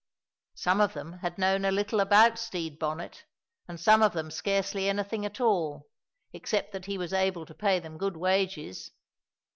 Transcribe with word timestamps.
Some 0.55 0.81
of 0.81 0.93
them 0.93 1.19
had 1.19 1.37
known 1.37 1.63
a 1.63 1.69
little 1.69 1.99
about 1.99 2.39
Stede 2.39 2.79
Bonnet 2.79 3.25
and 3.67 3.79
some 3.79 4.01
of 4.01 4.13
them 4.13 4.31
scarcely 4.31 4.89
anything 4.89 5.27
at 5.27 5.39
all, 5.39 5.91
except 6.33 6.71
that 6.71 6.85
he 6.87 6.97
was 6.97 7.13
able 7.13 7.45
to 7.45 7.53
pay 7.53 7.77
them 7.77 7.99
good 7.99 8.17
wages. 8.17 8.89